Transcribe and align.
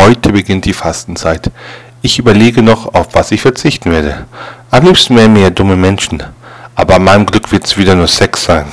Heute 0.00 0.32
beginnt 0.32 0.64
die 0.64 0.72
Fastenzeit. 0.72 1.50
Ich 2.00 2.18
überlege 2.18 2.62
noch, 2.62 2.94
auf 2.94 3.08
was 3.12 3.32
ich 3.32 3.42
verzichten 3.42 3.90
werde. 3.90 4.26
Am 4.70 4.86
liebsten 4.86 5.14
wären 5.14 5.34
mir 5.34 5.50
dumme 5.50 5.76
Menschen. 5.76 6.22
Aber 6.74 6.94
an 6.94 7.04
meinem 7.04 7.26
Glück 7.26 7.52
wird's 7.52 7.76
wieder 7.76 7.94
nur 7.94 8.08
Sex 8.08 8.44
sein. 8.44 8.64